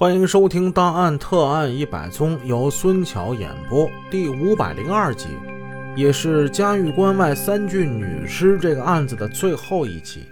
[0.00, 5.28] 欢迎收听《大案特案一百宗》，由孙桥演播，第五百零二集，
[5.94, 10.24] 也是嘉峪关外三郡女尸这个案子的最后一集。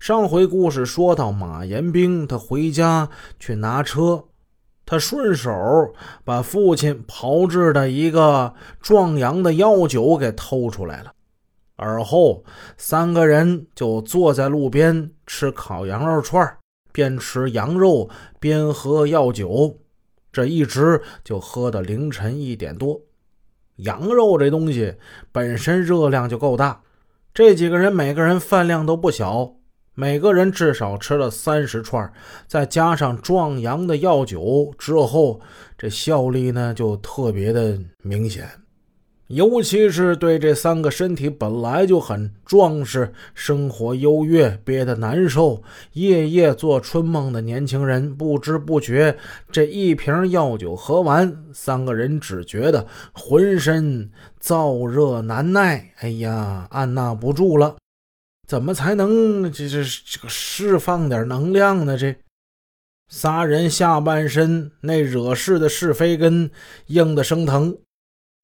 [0.00, 3.08] 上回故事说到，马延兵他回家
[3.40, 4.22] 去拿车，
[4.84, 5.50] 他顺手
[6.22, 11.10] 把父亲炮制的一个壮阳的药酒给偷出来了。
[11.76, 12.44] 而后，
[12.76, 16.58] 三个人就坐在路边吃烤羊肉串儿
[16.94, 19.80] 边吃羊肉边喝药酒，
[20.30, 23.00] 这一直就喝到凌晨一点多。
[23.78, 24.94] 羊肉这东西
[25.32, 26.82] 本身热量就够大，
[27.34, 29.56] 这几个人每个人饭量都不小，
[29.94, 32.12] 每个人至少吃了三十串，
[32.46, 35.40] 再加上壮阳的药酒之后，
[35.76, 38.48] 这效力呢就特别的明显。
[39.34, 45.60] 尤其是对这三个身体本来就很壮实、生活优越、憋得难受、
[45.94, 49.16] 夜夜做春梦的年轻人，不知不觉
[49.50, 54.08] 这一瓶药酒喝完，三个人只觉得浑身
[54.40, 55.92] 燥热难耐。
[55.98, 57.74] 哎呀，按捺不住了，
[58.46, 61.98] 怎么才能这这这个释放点能量呢？
[61.98, 62.14] 这
[63.08, 66.48] 仨人下半身那惹事的是非根
[66.86, 67.76] 硬得生疼。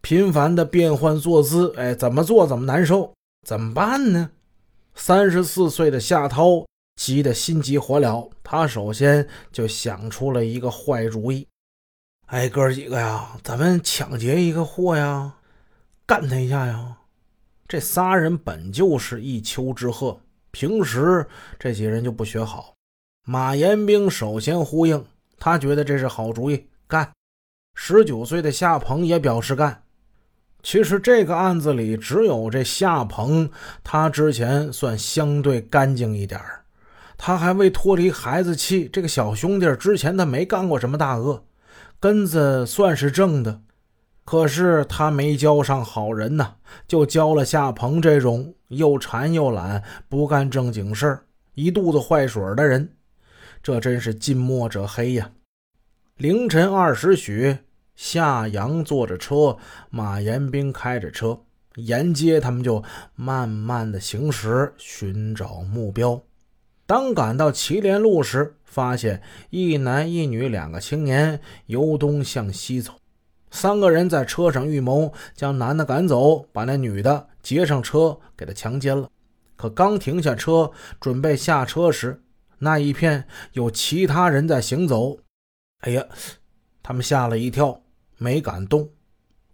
[0.00, 3.12] 频繁的变换坐姿，哎，怎么做怎么难受，
[3.46, 4.30] 怎么办呢？
[4.94, 11.46] 三十四岁的夏涛急得心急火燎，他首先就想出了一个坏主意。
[12.26, 15.34] 哎，哥几个呀，咱们抢劫一个货呀，
[16.06, 16.96] 干他一下呀！
[17.66, 20.18] 这仨人本就是一丘之貉，
[20.50, 21.26] 平时
[21.58, 22.74] 这几人就不学好。
[23.24, 25.04] 马延兵首先呼应，
[25.38, 27.12] 他觉得这是好主意，干。
[27.74, 29.82] 十九岁的夏鹏也表示干。
[30.62, 33.48] 其实这个案子里，只有这夏鹏，
[33.84, 36.40] 他之前算相对干净一点
[37.16, 38.88] 他还未脱离孩子气。
[38.92, 41.44] 这个小兄弟之前他没干过什么大恶，
[41.98, 43.60] 根子算是正的。
[44.24, 46.54] 可是他没交上好人呐，
[46.86, 51.18] 就交了夏鹏这种又馋又懒、不干正经事、
[51.54, 52.92] 一肚子坏水的人。
[53.62, 55.30] 这真是近墨者黑呀！
[56.16, 57.56] 凌晨二时许。
[57.98, 59.56] 夏阳坐着车，
[59.90, 61.40] 马延兵开着车，
[61.74, 62.80] 沿街他们就
[63.16, 66.22] 慢慢的行驶，寻找目标。
[66.86, 69.20] 当赶到祁连路时，发现
[69.50, 72.92] 一男一女两个青年由东向西走，
[73.50, 79.10] 三个人在车上预谋将男的赶走，把那女的劫上车，给他强奸了。
[79.56, 80.70] 可刚停下车
[81.00, 82.22] 准备下车时，
[82.58, 85.18] 那一片有其他人在行走。
[85.80, 86.06] 哎呀，
[86.80, 87.82] 他们吓了一跳。
[88.18, 88.90] 没敢动，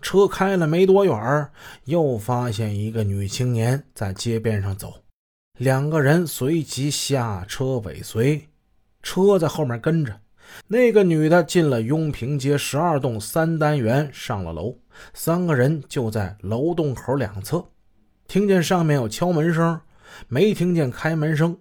[0.00, 1.50] 车开了没多远，
[1.86, 5.02] 又发现一个女青年在街边上走，
[5.58, 8.48] 两个人随即下车尾随，
[9.02, 10.20] 车在后面跟着。
[10.66, 14.76] 那个女的进了雍平街十二栋三单元，上了楼，
[15.14, 17.64] 三个人就在楼洞口两侧，
[18.26, 19.80] 听见上面有敲门声，
[20.28, 21.56] 没听见开门声。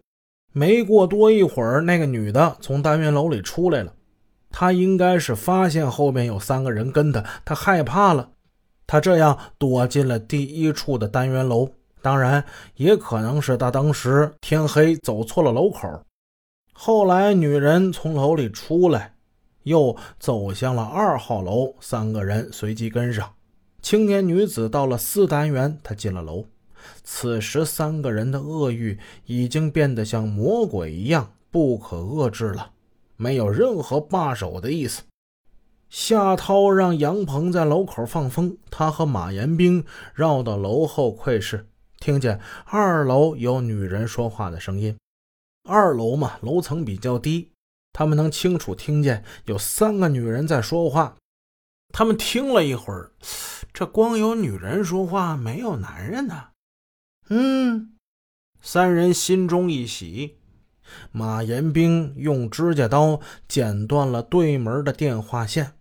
[0.52, 3.94] 没过多一会儿，那个女的从单元楼里出来了。
[4.60, 8.32] 他应该是发现后面有三个人跟他，他害怕了，
[8.86, 11.70] 他这样躲进了第一处的单元楼。
[12.02, 12.44] 当然，
[12.76, 16.04] 也可能是他当时天黑走错了楼口。
[16.74, 19.14] 后来，女人从楼里出来，
[19.64, 23.32] 又走向了二号楼，三个人随即跟上。
[23.82, 26.44] 青年女子到了四单元，她进了楼。
[27.06, 32.72] 此时，三个人的恶欲已经变得像魔鬼一样不可遏制了。
[33.20, 35.04] 没有任何罢手的意思。
[35.90, 41.68] 夏涛让杨鹏在楼口放风，他和马延兵绕到楼后窥视，
[42.00, 44.98] 听见二楼有女人说话的声音。
[45.68, 47.52] 二楼嘛，楼层比较低，
[47.92, 51.18] 他们能清楚听见有三个女人在说话。
[51.92, 53.12] 他们听了一会儿，
[53.74, 56.50] 这光有女人说话，没有男人呢。
[57.28, 57.96] 嗯，
[58.62, 60.39] 三人心中一喜。
[61.12, 65.74] 马延兵用指甲刀剪断了对门的电话线，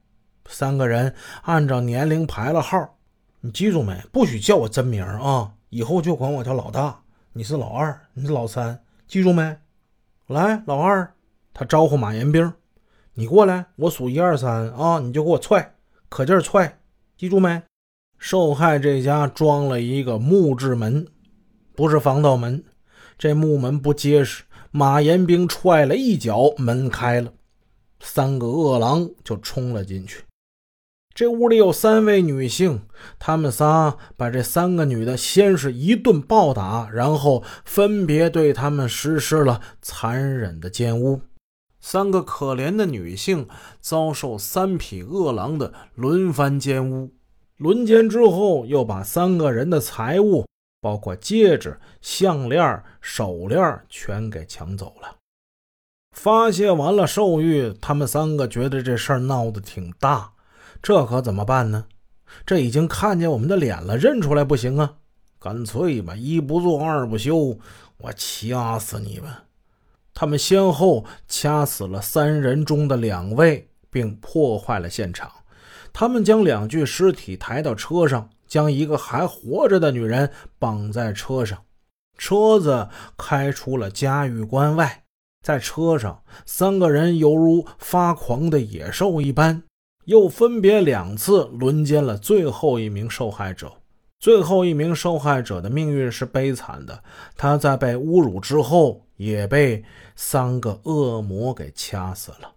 [0.49, 2.97] 三个人按照年龄排了号。
[3.41, 4.03] 你记住没？
[4.11, 5.53] 不许叫我真名啊！
[5.71, 7.01] 以后就管我叫老大。
[7.33, 9.57] 你是老二，你是老三，记住没？
[10.27, 11.15] 来，老二，
[11.55, 12.53] 他招呼马延兵
[13.15, 15.77] ：“你过来，我数一二三啊，你就给我踹，
[16.09, 16.81] 可劲儿踹，
[17.17, 17.63] 记住没？”
[18.19, 21.07] 受害这家装了一个木质门，
[21.77, 22.65] 不是防盗门，
[23.17, 24.43] 这木门不结实。
[24.71, 27.33] 马延兵踹了一脚，门开了，
[28.01, 30.25] 三个恶狼就冲了进去。
[31.15, 32.83] 这屋里有三位女性，
[33.19, 41.23] 他们仨把这三个女的先是一顿暴打，然后分别对他们实施了残忍的奸污。
[41.81, 43.49] 三个可怜的女性
[43.81, 47.11] 遭受三匹恶狼的轮番奸污，
[47.57, 50.45] 轮奸之后，又把三个人的财物，
[50.81, 55.17] 包括戒指、项链、手链，全给抢走了。
[56.13, 60.33] 发泄完了兽欲，他们三个觉得这事儿闹得挺大，
[60.83, 61.87] 这可怎么办呢？
[62.45, 64.97] 这已经看见我们的脸了，认出来不行啊！
[65.39, 67.59] 干脆吧，一不做二不休，
[67.99, 69.31] 我掐死你们！
[70.13, 75.31] 他们先后掐死了三人中的两位，并破坏了现场。
[75.93, 81.63] 他们将两具尸体抬到车上，将一个还活着的女人绑在车上。
[82.17, 85.05] 车子开出了嘉峪关外。
[85.41, 89.63] 在车上，三个人犹如发狂的野兽一般，
[90.07, 93.73] 又分别两次轮奸了最后一名受害者。
[94.19, 97.05] 最后一名受害者的命运是悲惨的，
[97.37, 99.85] 他在被侮辱之后，也被
[100.17, 102.53] 三个恶魔给掐死了。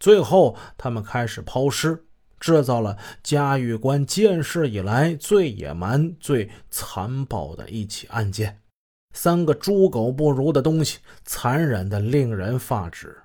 [0.00, 2.04] 最后，他们开始抛尸，
[2.42, 8.58] 制造了嘉峪关建市以来最野蛮、最残暴的一起案件。
[9.12, 13.22] 三个猪狗不如的东西，残忍的令人发指。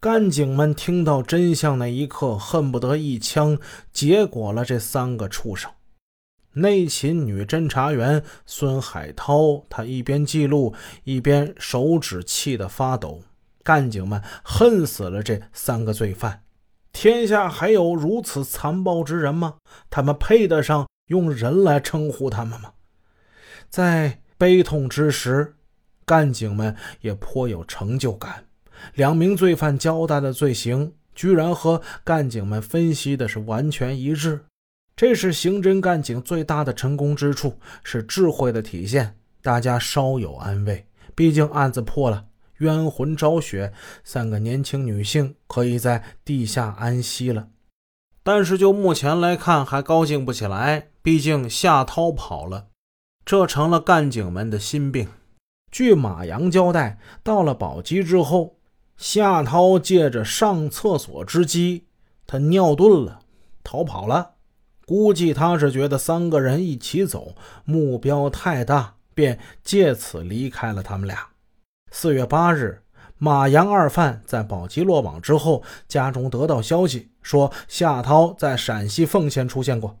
[0.00, 3.58] 干警们听到真相那一刻，恨不得一枪
[3.92, 5.70] 结果了这三个畜生。
[6.54, 10.74] 内勤女侦查员孙海涛，他一边记录，
[11.04, 13.20] 一边手指气得发抖。
[13.62, 16.44] 干警们恨死了这三个罪犯。
[17.00, 19.58] 天下还有如此残暴之人吗？
[19.88, 22.72] 他们配得上用人来称呼他们吗？
[23.70, 24.18] 在。
[24.36, 25.56] 悲痛之时，
[26.04, 28.44] 干警们也颇有成就感。
[28.94, 34.44] 两名罪犯交代的罪行，居然和干警们分析的是完全一致。
[34.94, 39.16] 这是刑侦干警最大的成功之处，是智慧的体现。
[39.42, 40.86] 大家稍有安慰，
[41.16, 42.26] 毕竟案子破了，
[42.58, 43.72] 冤魂昭雪，
[44.04, 47.48] 三个年轻女性可以在地下安息了。
[48.22, 52.66] 但是就目前来看，还高兴不起来，毕竟夏涛跑了。
[53.24, 55.08] 这成了干警们的心病。
[55.70, 58.58] 据马阳交代，到了宝鸡之后，
[58.96, 61.84] 夏涛借着上厕所之机，
[62.26, 63.20] 他尿遁了，
[63.62, 64.32] 逃跑了。
[64.86, 67.34] 估计他是觉得三个人一起走，
[67.64, 71.28] 目标太大，便借此离开了他们俩。
[71.90, 72.82] 四月八日，
[73.16, 79.98] 马阳二犯在宝鸡落网之后，家中得到消息说夏涛在陕西凤县出现过。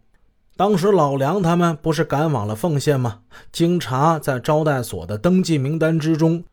[0.56, 3.20] 当时老梁他们不是赶往了凤县吗？
[3.52, 6.44] 经查，在招待所的登记名单之中，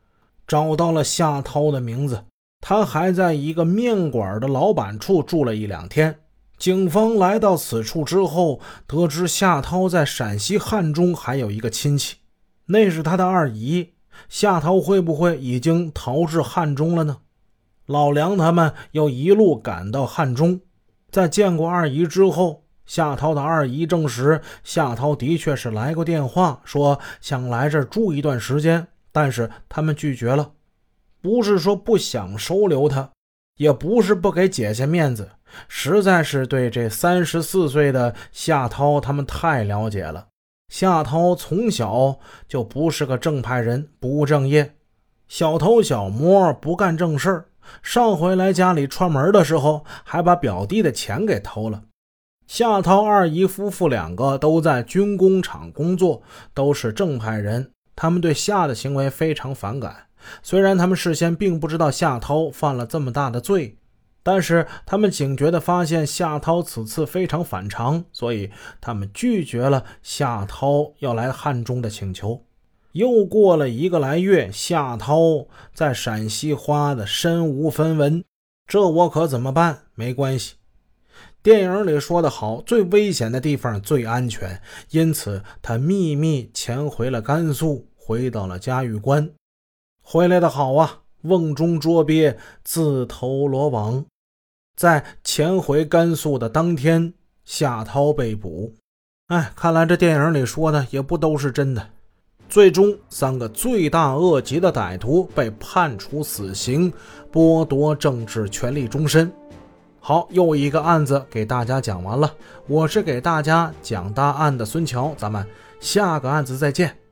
[0.48, 2.24] 找到了夏涛的名字。
[2.62, 6.20] 他还在一个面馆的老板处住了一两天。
[6.58, 12.18] 警方来到此处之后，得知夏涛在陕西汉中还有一个亲戚，
[12.68, 13.95] 那是他的二姨。
[14.30, 17.18] 夏涛会不会已经逃至汉中了呢？
[17.86, 20.62] 老梁他们又一路赶到汉中，
[21.12, 22.64] 在见过二姨之后。
[22.86, 30.52] 夏涛的二姨证实，夏涛的确是来过电话，说想来这儿住一段时间，但是他们拒绝了。
[31.20, 33.10] 不是说不想收留他，
[33.58, 35.32] 也不是不给姐姐面子，
[35.68, 40.28] 实在是对这三十四岁的夏涛他们太了解了。
[40.68, 44.76] 夏涛从小就不是个正派人，不务正业，
[45.28, 47.46] 小偷小摸，不干正事儿。
[47.82, 51.84] 上回来家里串门的时候，还把表弟的钱给偷了。
[52.48, 56.22] 夏涛二姨夫妇两个都在军工厂工作，
[56.54, 57.72] 都是正派人。
[57.96, 59.96] 他们对夏的行为非常反感。
[60.44, 63.78] 虽然他们事先并不知道夏涛犯了这么大的罪，
[64.26, 68.50] 但是他们警觉地发现夏涛此次非常反常，所以
[68.82, 72.44] 他们拒绝了夏涛要来汉中的请求。
[72.94, 78.24] 又过了一个来月，夏涛在陕西花的身无分文，
[78.66, 79.84] 这我可怎么办？
[79.94, 80.56] 没关系。
[81.44, 89.30] 电影里说的好，最危险的地方最安全，因此他秘密潜回了甘肃，回到了嘉峪关。
[90.02, 94.04] 回来的好啊，瓮中捉鳖，自投罗网。
[94.76, 97.14] 在潜回甘肃的当天，
[97.44, 98.74] 夏涛被捕。
[99.28, 101.90] 哎，看来这电影里说的也不都是真的。
[102.48, 106.94] 最终，三个罪大恶极的歹徒被判处死刑，
[107.32, 109.32] 剥夺政治权利终身。
[110.00, 112.32] 好，又一个案子给大家讲完了。
[112.68, 115.44] 我是给大家讲大案的孙桥，咱们
[115.80, 117.05] 下个案子再见。